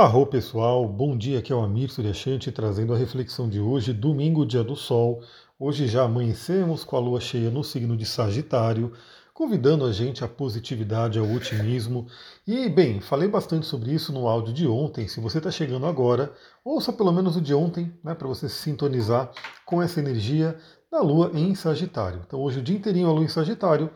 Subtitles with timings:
[0.00, 4.46] Arro pessoal, bom dia, aqui é o Amir Suryashanti trazendo a reflexão de hoje, domingo,
[4.46, 5.24] dia do sol.
[5.58, 8.92] Hoje já amanhecemos com a lua cheia no signo de Sagitário,
[9.34, 12.06] convidando a gente à positividade, ao otimismo.
[12.46, 15.08] E, bem, falei bastante sobre isso no áudio de ontem.
[15.08, 16.32] Se você está chegando agora,
[16.64, 19.32] ouça pelo menos o de ontem, né, para você se sintonizar
[19.66, 20.56] com essa energia
[20.92, 22.22] da lua em Sagitário.
[22.24, 23.90] Então, hoje o dia inteirinho a lua em Sagitário.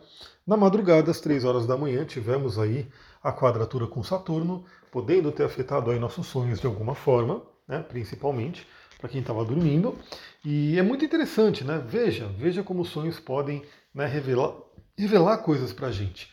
[0.45, 2.85] Na madrugada, às 3 horas da manhã, tivemos aí
[3.23, 8.67] a quadratura com Saturno, podendo ter afetado aí nossos sonhos de alguma forma, né, principalmente
[8.99, 9.97] para quem estava dormindo.
[10.43, 11.81] E é muito interessante, né?
[11.87, 14.53] Veja, veja como os sonhos podem né, revelar,
[14.97, 16.29] revelar coisas para a gente.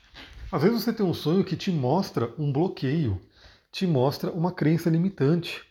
[0.51, 3.21] Às vezes você tem um sonho que te mostra um bloqueio,
[3.71, 5.63] te mostra uma crença limitante,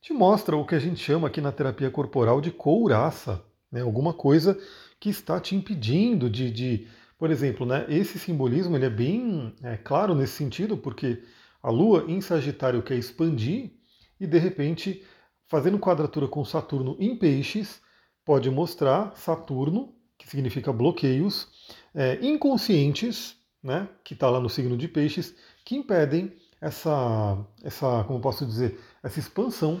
[0.00, 3.80] te mostra o que a gente chama aqui na terapia corporal de couraça, né?
[3.80, 4.56] alguma coisa
[5.00, 6.88] que está te impedindo de, de
[7.22, 11.22] por exemplo, né, esse simbolismo ele é bem é, claro nesse sentido, porque
[11.62, 13.70] a Lua em Sagitário quer expandir
[14.18, 15.04] e, de repente,
[15.46, 17.80] fazendo quadratura com Saturno em Peixes,
[18.24, 21.46] pode mostrar Saturno, que significa bloqueios,
[21.94, 25.32] é, inconscientes, né, que está lá no signo de Peixes,
[25.64, 29.80] que impedem essa, essa, como posso dizer, essa expansão.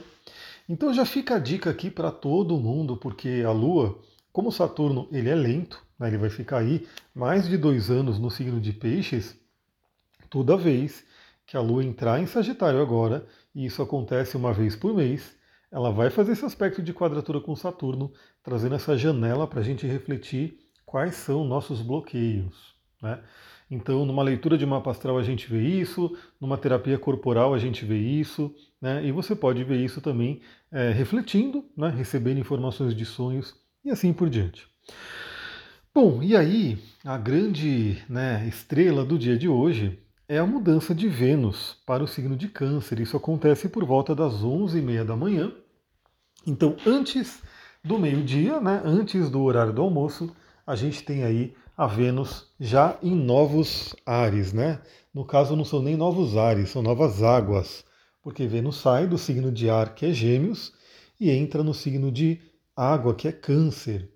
[0.68, 4.00] Então já fica a dica aqui para todo mundo, porque a Lua,
[4.32, 6.08] como Saturno ele é lento, né?
[6.08, 9.38] Ele vai ficar aí mais de dois anos no signo de Peixes,
[10.30, 11.04] toda vez
[11.46, 15.36] que a Lua entrar em Sagitário agora, e isso acontece uma vez por mês,
[15.70, 19.86] ela vai fazer esse aspecto de quadratura com Saturno, trazendo essa janela para a gente
[19.86, 22.74] refletir quais são nossos bloqueios.
[23.02, 23.22] Né?
[23.70, 27.84] Então, numa leitura de mapa astral a gente vê isso, numa terapia corporal a gente
[27.84, 29.04] vê isso, né?
[29.04, 31.88] e você pode ver isso também é, refletindo, né?
[31.88, 34.66] recebendo informações de sonhos e assim por diante.
[35.94, 41.08] Bom, e aí a grande né, estrela do dia de hoje é a mudança de
[41.08, 43.00] Vênus para o signo de Câncer.
[43.00, 45.52] Isso acontece por volta das 11h30 da manhã.
[46.46, 47.42] Então, antes
[47.84, 50.34] do meio-dia, né, antes do horário do almoço,
[50.66, 54.80] a gente tem aí a Vênus já em novos ares, né?
[55.12, 57.84] No caso, não são nem novos ares, são novas águas,
[58.22, 60.72] porque Vênus sai do signo de ar, que é Gêmeos,
[61.20, 62.40] e entra no signo de
[62.76, 64.10] água, que é Câncer.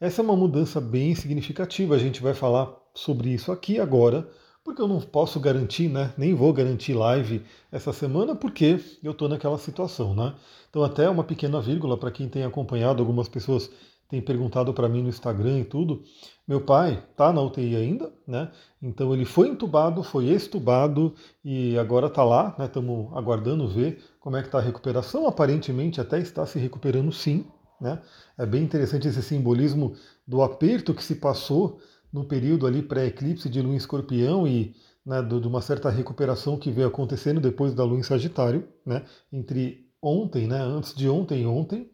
[0.00, 1.94] Essa é uma mudança bem significativa.
[1.94, 4.28] A gente vai falar sobre isso aqui agora,
[4.64, 6.12] porque eu não posso garantir, né?
[6.16, 10.34] Nem vou garantir live essa semana, porque eu estou naquela situação, né?
[10.68, 13.70] Então, até uma pequena vírgula para quem tem acompanhado, algumas pessoas
[14.12, 16.02] têm perguntado para mim no Instagram e tudo.
[16.46, 18.50] Meu pai está na UTI ainda, né?
[18.82, 22.66] Então ele foi entubado, foi extubado e agora está lá, né?
[22.66, 25.26] Estamos aguardando ver como é que está a recuperação.
[25.26, 27.46] Aparentemente até está se recuperando sim,
[27.82, 28.00] né?
[28.38, 29.94] É bem interessante esse simbolismo
[30.26, 31.80] do aperto que se passou
[32.12, 36.70] no período ali pré-eclipse de Lua em Escorpião e né, de uma certa recuperação que
[36.70, 41.46] veio acontecendo depois da Lua em Sagitário, né, entre ontem, né, antes de ontem e
[41.46, 41.90] ontem.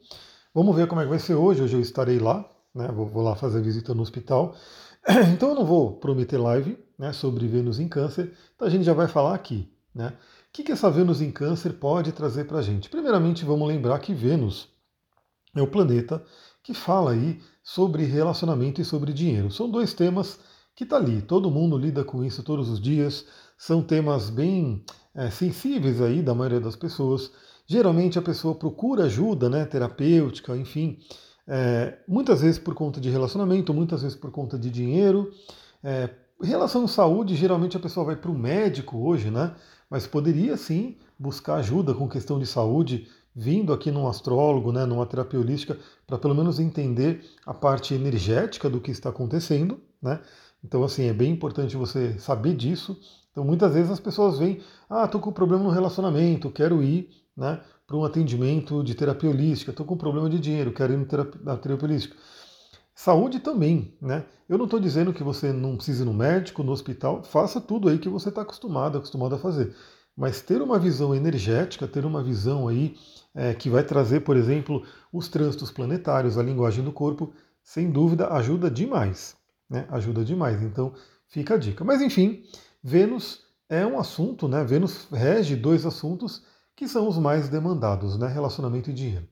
[0.54, 1.62] Vamos ver como é que vai ser hoje.
[1.62, 4.54] Hoje eu estarei lá, né, vou, vou lá fazer visita no hospital.
[5.32, 8.92] Então eu não vou prometer live né, sobre Vênus em Câncer, então a gente já
[8.92, 9.72] vai falar aqui.
[9.94, 10.08] Né?
[10.08, 12.90] O que, que essa Vênus em Câncer pode trazer para a gente?
[12.90, 14.68] Primeiramente, vamos lembrar que Vênus
[15.54, 16.22] é o planeta
[16.62, 19.50] que fala aí sobre relacionamento e sobre dinheiro.
[19.50, 20.38] São dois temas
[20.74, 23.26] que está ali, todo mundo lida com isso todos os dias,
[23.56, 27.32] são temas bem é, sensíveis aí da maioria das pessoas.
[27.66, 30.98] Geralmente a pessoa procura ajuda, né, terapêutica, enfim,
[31.46, 35.32] é, muitas vezes por conta de relacionamento, muitas vezes por conta de dinheiro.
[35.82, 36.10] É,
[36.40, 39.54] relação à saúde, geralmente a pessoa vai para o médico hoje, né?
[39.90, 45.06] Mas poderia sim buscar ajuda com questão de saúde, vindo aqui num astrólogo, né, numa
[45.06, 50.20] terapia holística, para pelo menos entender a parte energética do que está acontecendo, né?
[50.64, 52.98] Então, assim, é bem importante você saber disso.
[53.30, 54.60] Então, muitas vezes as pessoas vêm,
[54.90, 59.70] ah, estou com problema no relacionamento, quero ir, né, para um atendimento de terapia holística,
[59.70, 62.16] estou com problema de dinheiro, quero ir na terapia, holística.
[62.92, 64.24] Saúde também, né?
[64.48, 67.88] Eu não estou dizendo que você não precise ir no médico, no hospital, faça tudo
[67.88, 69.72] aí que você está acostumado, acostumado a fazer.
[70.18, 72.96] Mas ter uma visão energética, ter uma visão aí
[73.32, 74.82] é, que vai trazer, por exemplo,
[75.12, 77.32] os trânsitos planetários, a linguagem do corpo,
[77.62, 79.36] sem dúvida ajuda demais.
[79.70, 79.86] Né?
[79.88, 80.60] Ajuda demais.
[80.60, 80.92] Então
[81.28, 81.84] fica a dica.
[81.84, 82.42] Mas enfim,
[82.82, 84.64] Vênus é um assunto, né?
[84.64, 86.42] Vênus rege dois assuntos
[86.74, 88.26] que são os mais demandados, né?
[88.26, 89.28] Relacionamento e dinheiro.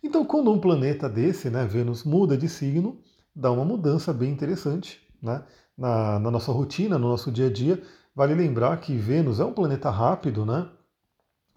[0.00, 3.00] Então, quando um planeta desse, né, Vênus, muda de signo,
[3.34, 5.42] dá uma mudança bem interessante né,
[5.76, 7.82] na, na nossa rotina, no nosso dia a dia,
[8.14, 10.68] Vale lembrar que Vênus é um planeta rápido, né?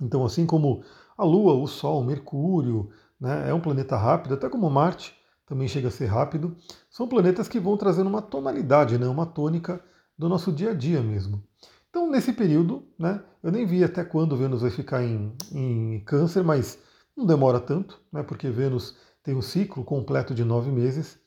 [0.01, 0.83] Então, assim como
[1.17, 5.15] a Lua, o Sol, Mercúrio, né, é um planeta rápido, até como Marte
[5.45, 6.55] também chega a ser rápido,
[6.89, 9.81] são planetas que vão trazendo uma tonalidade, né, uma tônica
[10.17, 11.43] do nosso dia a dia mesmo.
[11.89, 16.43] Então, nesse período, né, eu nem vi até quando Vênus vai ficar em, em câncer,
[16.43, 16.77] mas
[17.15, 21.17] não demora tanto, né, porque Vênus tem um ciclo completo de nove meses.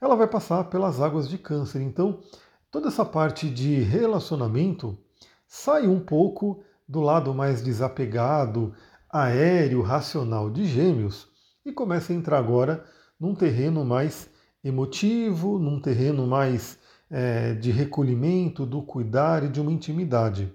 [0.00, 1.80] Ela vai passar pelas águas de câncer.
[1.80, 2.20] Então,
[2.70, 4.98] toda essa parte de relacionamento
[5.46, 8.74] sai um pouco do lado mais desapegado,
[9.10, 11.28] aéreo, racional de Gêmeos
[11.64, 12.84] e começa a entrar agora
[13.18, 14.28] num terreno mais
[14.62, 16.78] emotivo, num terreno mais
[17.10, 20.52] é, de recolhimento, do cuidar e de uma intimidade.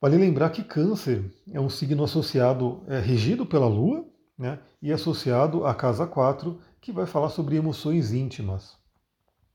[0.00, 4.04] Vale lembrar que Câncer é um signo associado, é, regido pela Lua,
[4.36, 8.76] né, e associado à casa 4, que vai falar sobre emoções íntimas.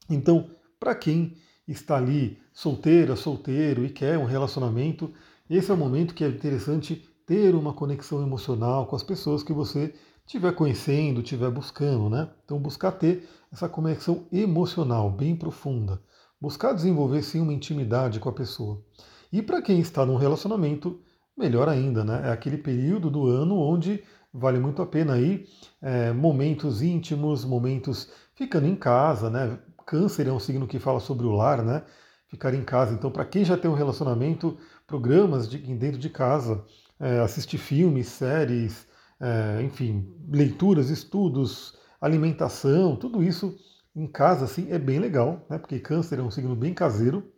[0.10, 1.36] Então, para quem
[1.68, 5.14] está ali solteira, solteiro e quer um relacionamento,
[5.50, 9.54] esse é o momento que é interessante ter uma conexão emocional com as pessoas que
[9.54, 9.94] você
[10.26, 12.30] estiver conhecendo, estiver buscando, né?
[12.44, 16.02] Então buscar ter essa conexão emocional bem profunda,
[16.40, 18.82] buscar desenvolver sim uma intimidade com a pessoa.
[19.32, 21.02] E para quem está num relacionamento,
[21.38, 22.30] melhor ainda, né?
[22.30, 24.04] É aquele período do ano onde
[24.34, 25.46] vale muito a pena aí
[25.82, 29.60] é, momentos íntimos, momentos ficando em casa, né?
[29.88, 31.84] Câncer é um signo que fala sobre o lar, né?
[32.28, 32.94] Ficar em casa.
[32.94, 36.64] Então, para quem já tem um relacionamento, programas de, dentro de casa,
[37.00, 38.86] é, assistir filmes, séries,
[39.18, 43.58] é, enfim, leituras, estudos, alimentação, tudo isso
[43.96, 45.58] em casa assim é bem legal, né?
[45.58, 47.32] Porque câncer é um signo bem caseiro.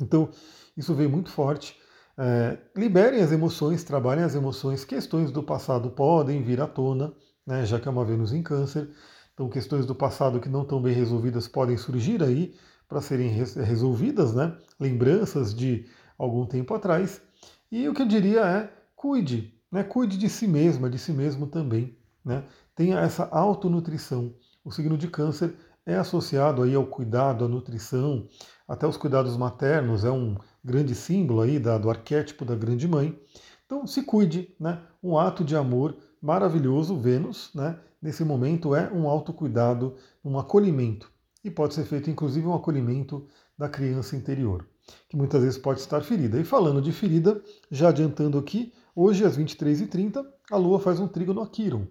[0.00, 0.30] Então,
[0.74, 1.76] isso veio muito forte.
[2.16, 7.12] É, liberem as emoções, trabalhem as emoções, questões do passado podem vir à tona,
[7.46, 8.90] né, já que é uma Vênus em câncer.
[9.38, 12.56] Então, questões do passado que não estão bem resolvidas podem surgir aí
[12.88, 14.58] para serem resolvidas, né?
[14.80, 15.86] Lembranças de
[16.18, 17.22] algum tempo atrás.
[17.70, 19.84] E o que eu diria é cuide, né?
[19.84, 22.42] Cuide de si mesma, de si mesmo também, né?
[22.74, 24.34] Tenha essa autonutrição.
[24.64, 25.54] O signo de câncer
[25.86, 28.26] é associado aí ao cuidado, à nutrição,
[28.66, 33.16] até os cuidados maternos, é um grande símbolo aí da, do arquétipo da grande mãe.
[33.64, 34.82] Então se cuide, né?
[35.00, 37.78] Um ato de amor maravilhoso, Vênus, né?
[38.00, 41.10] nesse momento é um autocuidado, um acolhimento.
[41.44, 43.26] E pode ser feito inclusive um acolhimento
[43.56, 44.66] da criança interior,
[45.08, 46.38] que muitas vezes pode estar ferida.
[46.38, 51.40] E falando de ferida, já adiantando aqui, hoje às 23h30, a Lua faz um trígono
[51.40, 51.86] a Quiron.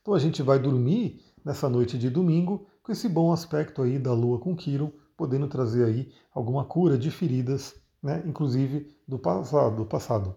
[0.00, 4.12] Então a gente vai dormir nessa noite de domingo com esse bom aspecto aí da
[4.12, 9.76] Lua com Quiron, podendo trazer aí alguma cura de feridas, né, inclusive do passado.
[9.76, 10.34] Do passado.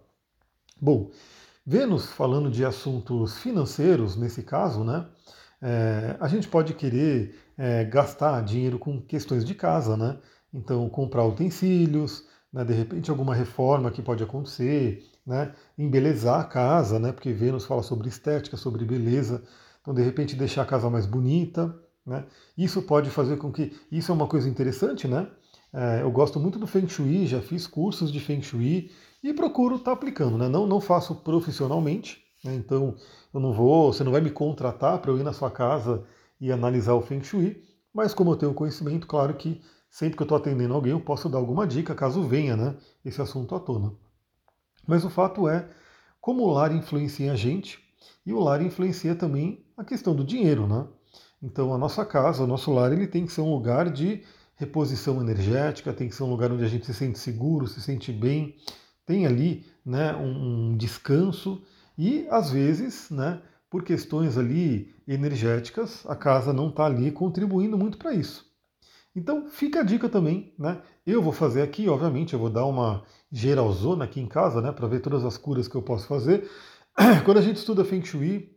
[0.80, 1.10] Bom,
[1.66, 5.08] Vênus, falando de assuntos financeiros, nesse caso, né?
[5.62, 10.20] É, a gente pode querer é, gastar dinheiro com questões de casa, né?
[10.54, 15.54] Então, comprar utensílios, né, de repente alguma reforma que pode acontecer, né?
[15.78, 17.12] Embelezar a casa, né?
[17.12, 19.44] Porque Vênus fala sobre estética, sobre beleza.
[19.82, 21.76] Então, de repente, deixar a casa mais bonita,
[22.06, 22.26] né?
[22.56, 23.76] Isso pode fazer com que.
[23.92, 25.28] Isso é uma coisa interessante, né?
[25.78, 28.90] É, eu gosto muito do Feng Shui, já fiz cursos de Feng Shui
[29.22, 30.38] e procuro estar tá aplicando.
[30.38, 30.48] Né?
[30.48, 32.56] Não, não faço profissionalmente, né?
[32.56, 32.96] então
[33.34, 36.06] eu não vou, você não vai me contratar para eu ir na sua casa
[36.40, 37.62] e analisar o Feng Shui,
[37.94, 41.28] mas como eu tenho conhecimento, claro que sempre que eu estou atendendo alguém eu posso
[41.28, 43.92] dar alguma dica caso venha né, esse assunto à tona.
[44.88, 45.68] Mas o fato é,
[46.22, 47.84] como o lar influencia a gente,
[48.26, 50.88] e o lar influencia também a questão do dinheiro, né?
[51.44, 54.24] Então a nossa casa, o nosso lar, ele tem que ser um lugar de
[54.56, 58.12] reposição energética, tem que ser um lugar onde a gente se sente seguro, se sente
[58.12, 58.56] bem,
[59.06, 61.62] tem ali né, um, descanso
[61.98, 67.98] e às vezes, né, por questões ali energéticas, a casa não está ali contribuindo muito
[67.98, 68.46] para isso.
[69.16, 70.82] Então fica a dica também, né?
[71.06, 74.88] Eu vou fazer aqui, obviamente, eu vou dar uma geralzona aqui em casa, né, para
[74.88, 76.50] ver todas as curas que eu posso fazer.
[77.24, 78.52] Quando a gente estuda Feng Shui,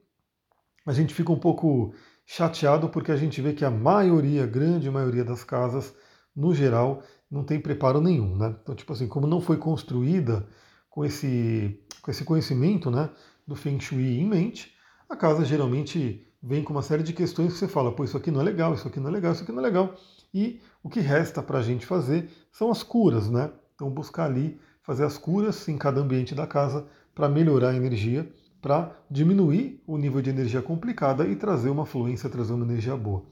[0.87, 1.95] a gente fica um pouco
[2.31, 5.95] chateado porque a gente vê que a maioria, grande maioria das casas,
[6.37, 8.55] no geral, não tem preparo nenhum, né?
[8.63, 10.47] Então, tipo assim, como não foi construída
[10.91, 13.09] com esse, com esse conhecimento, né,
[13.47, 14.75] do Feng Shui em mente,
[15.09, 18.31] a casa geralmente vem com uma série de questões que você fala, pô, isso aqui
[18.31, 19.95] não é legal, isso aqui não é legal, isso aqui não é legal.
[20.35, 23.51] E o que resta para a gente fazer são as curas, né?
[23.75, 28.31] Então, buscar ali fazer as curas em cada ambiente da casa para melhorar a energia,
[28.61, 33.23] para diminuir o nível de energia complicada e trazer uma fluência, trazer uma energia boa.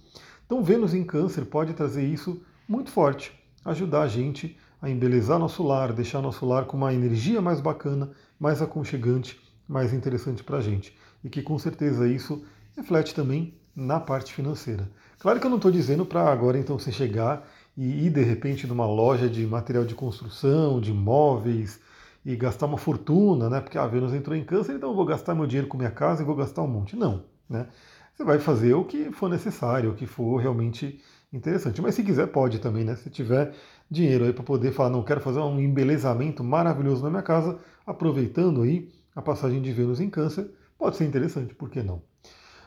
[0.45, 3.33] Então, Vênus em Câncer pode trazer isso muito forte
[3.67, 8.11] ajudar a gente a embelezar nosso lar, deixar nosso lar com uma energia mais bacana,
[8.39, 10.97] mais aconchegante, mais interessante para a gente.
[11.25, 12.45] E que com certeza isso
[12.77, 14.89] reflete também na parte financeira.
[15.19, 18.67] Claro que eu não estou dizendo para agora então você chegar e ir de repente
[18.67, 21.81] numa loja de material de construção, de imóveis
[22.27, 23.61] e gastar uma fortuna, né?
[23.61, 26.23] Porque a Vênus entrou em câncer, então eu vou gastar meu dinheiro com minha casa
[26.23, 26.97] e vou gastar um monte.
[26.97, 27.69] Não, né?
[28.13, 31.01] Você vai fazer o que for necessário, o que for realmente
[31.33, 31.81] interessante.
[31.81, 32.97] Mas se quiser, pode também, né?
[32.97, 33.55] Se tiver
[33.89, 38.63] dinheiro aí para poder falar, não quero fazer um embelezamento maravilhoso na minha casa, aproveitando
[38.63, 42.03] aí a passagem de Vênus em Câncer, pode ser interessante, por que não?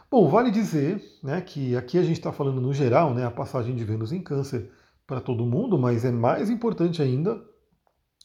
[0.10, 3.76] Bom, vale dizer né, que aqui a gente está falando no geral, né, a passagem
[3.76, 4.72] de Vênus em Câncer
[5.06, 7.44] para todo mundo, mas é mais importante ainda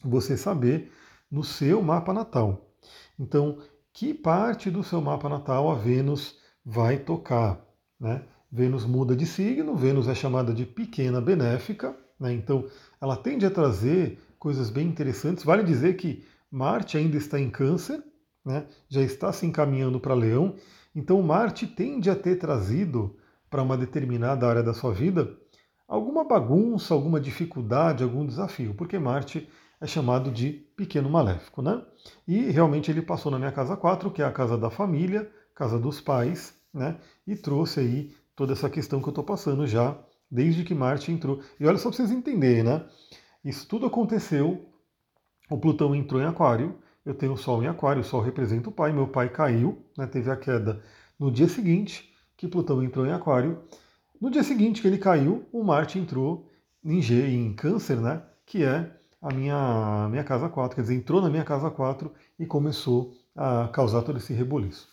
[0.04, 0.92] você saber
[1.34, 2.70] no seu mapa natal.
[3.18, 3.58] Então,
[3.92, 7.60] que parte do seu mapa natal a Vênus vai tocar?
[7.98, 8.22] Né?
[8.52, 12.32] Vênus muda de signo, Vênus é chamada de pequena benéfica, né?
[12.32, 12.66] então
[13.00, 15.42] ela tende a trazer coisas bem interessantes.
[15.42, 18.00] Vale dizer que Marte ainda está em Câncer,
[18.44, 18.68] né?
[18.88, 20.54] já está se encaminhando para Leão,
[20.94, 23.16] então Marte tende a ter trazido
[23.50, 25.36] para uma determinada área da sua vida
[25.88, 29.48] alguma bagunça, alguma dificuldade, algum desafio, porque Marte
[29.80, 31.82] é chamado de pequeno maléfico, né?
[32.26, 35.78] E realmente ele passou na minha casa 4, que é a casa da família, casa
[35.78, 36.98] dos pais, né?
[37.26, 39.96] E trouxe aí toda essa questão que eu estou passando já
[40.30, 41.40] desde que Marte entrou.
[41.58, 42.84] E olha só para vocês entenderem, né?
[43.44, 44.68] Isso tudo aconteceu,
[45.50, 48.72] o Plutão entrou em Aquário, eu tenho o Sol em Aquário, o Sol representa o
[48.72, 50.06] pai, meu pai caiu, né?
[50.06, 50.82] Teve a queda
[51.18, 53.62] no dia seguinte que Plutão entrou em Aquário.
[54.20, 56.50] No dia seguinte que ele caiu, o Marte entrou
[56.82, 58.22] em G, em Câncer, né?
[58.46, 58.90] Que é
[59.24, 63.68] a minha, minha casa 4, quer dizer, entrou na minha casa 4 e começou a
[63.68, 64.86] causar todo esse reboliço.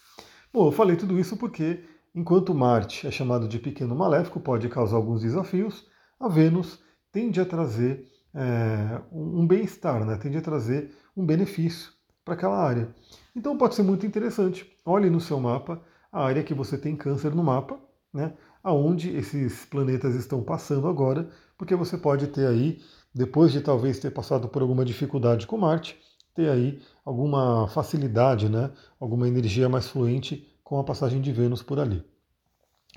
[0.54, 1.84] Bom, eu falei tudo isso porque,
[2.16, 5.86] enquanto Marte é chamado de pequeno maléfico, pode causar alguns desafios,
[6.18, 6.80] a Vênus
[7.12, 10.16] tende a trazer é, um bem-estar, né?
[10.16, 11.92] tende a trazer um benefício
[12.24, 12.88] para aquela área.
[13.36, 14.66] Então pode ser muito interessante.
[14.86, 17.78] Olhe no seu mapa a área que você tem câncer no mapa,
[18.14, 18.34] né?
[18.64, 22.80] aonde esses planetas estão passando agora, porque você pode ter aí
[23.13, 25.98] depois de talvez ter passado por alguma dificuldade com Marte,
[26.34, 31.80] ter aí alguma facilidade, né, alguma energia mais fluente com a passagem de Vênus por
[31.80, 32.03] ali.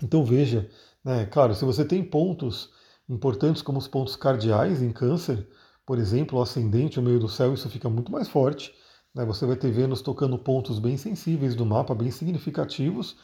[0.03, 0.69] Então veja,
[1.05, 2.71] né, claro, se você tem pontos
[3.09, 5.49] importantes como os pontos cardeais em câncer,
[5.85, 8.73] por exemplo, o ascendente, o meio do céu, isso fica muito mais forte.
[9.15, 13.17] Né, você vai ter Vênus tocando pontos bem sensíveis do mapa, bem significativos,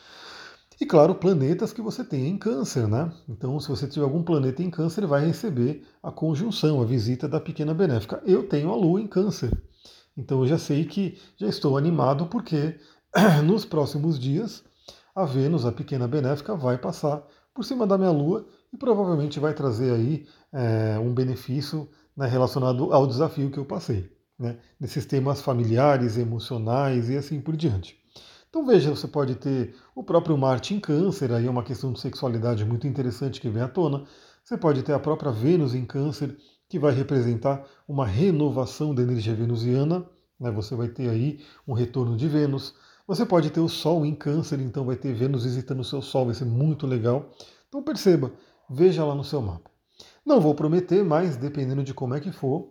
[0.80, 3.12] e claro, planetas que você tem em câncer, né?
[3.28, 7.38] Então, se você tiver algum planeta em câncer, vai receber a conjunção, a visita da
[7.38, 8.22] pequena benéfica.
[8.24, 9.50] Eu tenho a Lua em câncer.
[10.16, 12.78] Então eu já sei que já estou animado porque
[13.44, 14.64] nos próximos dias
[15.14, 19.52] a Vênus, a pequena benéfica, vai passar por cima da minha Lua e provavelmente vai
[19.52, 25.40] trazer aí é, um benefício né, relacionado ao desafio que eu passei, né, nesses temas
[25.42, 27.99] familiares, emocionais e assim por diante.
[28.50, 32.00] Então veja, você pode ter o próprio Marte em Câncer, aí é uma questão de
[32.00, 34.04] sexualidade muito interessante que vem à tona.
[34.44, 36.36] Você pode ter a própria Vênus em Câncer,
[36.68, 40.04] que vai representar uma renovação da energia venusiana.
[40.38, 40.50] Né?
[40.50, 42.74] Você vai ter aí um retorno de Vênus.
[43.06, 46.26] Você pode ter o Sol em Câncer, então vai ter Vênus visitando o seu Sol,
[46.26, 47.30] vai ser muito legal.
[47.68, 48.32] Então perceba,
[48.68, 49.70] veja lá no seu mapa.
[50.26, 52.68] Não vou prometer, mas dependendo de como é que for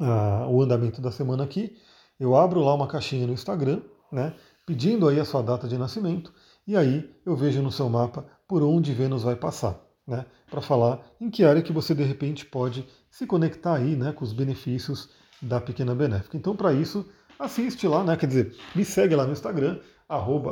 [0.00, 1.76] ah, o andamento da semana aqui,
[2.18, 4.34] eu abro lá uma caixinha no Instagram, né?
[4.68, 6.30] Pedindo aí a sua data de nascimento,
[6.66, 10.26] e aí eu vejo no seu mapa por onde Vênus vai passar, né?
[10.50, 14.22] Para falar em que área que você de repente pode se conectar aí, né, com
[14.22, 15.08] os benefícios
[15.40, 16.36] da pequena benéfica.
[16.36, 17.08] Então, para isso,
[17.38, 18.14] assiste lá, né?
[18.14, 19.80] Quer dizer, me segue lá no Instagram,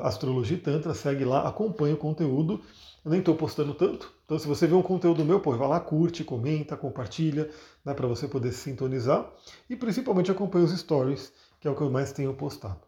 [0.02, 2.62] astrologitantra, segue lá, acompanha o conteúdo.
[3.04, 5.78] Eu nem estou postando tanto, então se você vê um conteúdo meu, pô, vai lá,
[5.78, 7.50] curte, comenta, compartilha,
[7.85, 9.30] né, para você poder se sintonizar.
[9.68, 12.86] E principalmente acompanha os stories, que é o que eu mais tenho postado.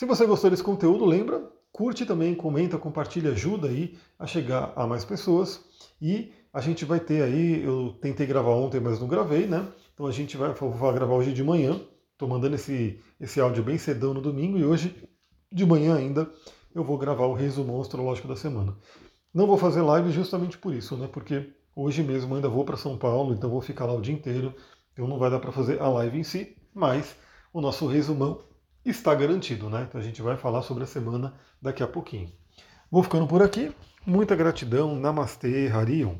[0.00, 4.86] Se você gostou desse conteúdo, lembra, curte também, comenta, compartilha, ajuda aí a chegar a
[4.86, 5.62] mais pessoas.
[6.00, 9.68] E a gente vai ter aí, eu tentei gravar ontem, mas não gravei, né?
[9.92, 11.78] Então a gente vai, vai gravar hoje de manhã.
[12.12, 15.06] Estou mandando esse, esse áudio bem cedão no domingo e hoje
[15.52, 16.32] de manhã ainda
[16.74, 18.74] eu vou gravar o resumo astrológico da semana.
[19.34, 21.10] Não vou fazer live justamente por isso, né?
[21.12, 24.54] Porque hoje mesmo ainda vou para São Paulo, então vou ficar lá o dia inteiro.
[24.94, 27.14] Então não vai dar para fazer a live em si, mas
[27.52, 28.48] o nosso resumão
[28.84, 29.86] está garantido, né?
[29.88, 32.32] Então a gente vai falar sobre a semana daqui a pouquinho.
[32.90, 33.74] Vou ficando por aqui.
[34.06, 34.96] Muita gratidão.
[34.96, 36.16] Namastê, Harion.